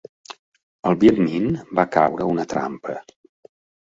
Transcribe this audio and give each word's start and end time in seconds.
El 0.91 0.95
Viet 1.03 1.19
Minh 1.25 1.45
va 1.79 1.85
caure 1.97 2.25
a 2.25 2.31
una 2.37 2.47
trampa. 2.55 2.97